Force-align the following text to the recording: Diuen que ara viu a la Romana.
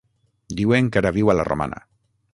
Diuen 0.61 0.89
que 0.95 1.01
ara 1.03 1.13
viu 1.19 1.29
a 1.29 1.37
la 1.41 1.45
Romana. 1.51 1.83